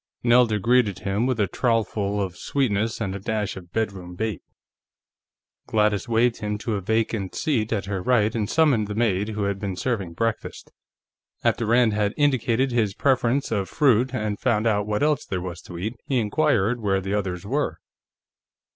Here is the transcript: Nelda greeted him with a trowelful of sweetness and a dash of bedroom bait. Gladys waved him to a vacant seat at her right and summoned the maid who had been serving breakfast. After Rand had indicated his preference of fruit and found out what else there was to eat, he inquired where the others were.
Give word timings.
Nelda 0.23 0.57
greeted 0.57 0.97
him 0.97 1.27
with 1.27 1.39
a 1.39 1.45
trowelful 1.45 2.19
of 2.19 2.35
sweetness 2.35 2.99
and 2.99 3.13
a 3.13 3.19
dash 3.19 3.55
of 3.55 3.71
bedroom 3.71 4.15
bait. 4.15 4.41
Gladys 5.67 6.09
waved 6.09 6.37
him 6.37 6.57
to 6.57 6.73
a 6.73 6.81
vacant 6.81 7.35
seat 7.35 7.71
at 7.71 7.85
her 7.85 8.01
right 8.01 8.33
and 8.33 8.49
summoned 8.49 8.87
the 8.87 8.95
maid 8.95 9.29
who 9.29 9.43
had 9.43 9.59
been 9.59 9.75
serving 9.75 10.13
breakfast. 10.13 10.71
After 11.43 11.67
Rand 11.67 11.93
had 11.93 12.15
indicated 12.17 12.71
his 12.71 12.95
preference 12.95 13.51
of 13.51 13.69
fruit 13.69 14.11
and 14.11 14.39
found 14.39 14.65
out 14.65 14.87
what 14.87 15.03
else 15.03 15.23
there 15.23 15.39
was 15.39 15.61
to 15.61 15.77
eat, 15.77 15.93
he 16.07 16.17
inquired 16.17 16.79
where 16.81 16.99
the 16.99 17.13
others 17.13 17.45
were. 17.45 17.77